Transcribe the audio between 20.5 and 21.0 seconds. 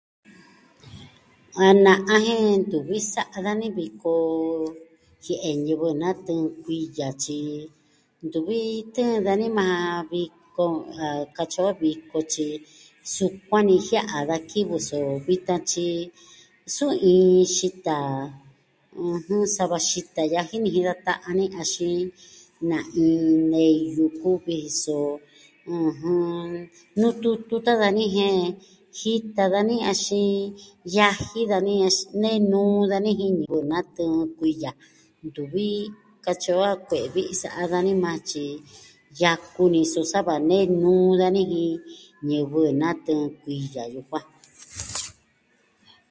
ni jin da